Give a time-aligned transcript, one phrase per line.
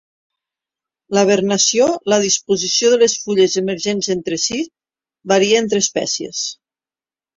[1.17, 4.59] La vernació, la disposició de les fulles emergents entre si,
[5.33, 6.43] varia entre espècies.